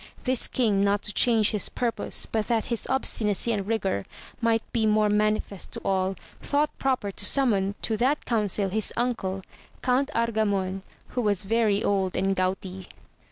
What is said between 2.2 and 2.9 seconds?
but that 26 AMADIS OF